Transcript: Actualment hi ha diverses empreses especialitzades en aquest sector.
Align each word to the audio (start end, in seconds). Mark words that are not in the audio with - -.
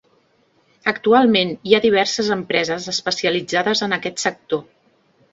Actualment 0.91 1.51
hi 1.71 1.75
ha 1.77 1.81
diverses 1.83 2.31
empreses 2.35 2.87
especialitzades 2.93 3.83
en 3.89 3.93
aquest 3.99 4.23
sector. 4.25 4.65